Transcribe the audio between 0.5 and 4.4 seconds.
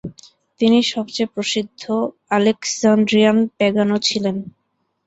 তিনি সবচেয়ে প্রসিদ্ধ আলেক্সান্দ্রিয়ান প্যাগান ও ছিলেন।